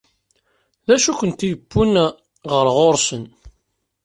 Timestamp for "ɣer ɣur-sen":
2.51-3.23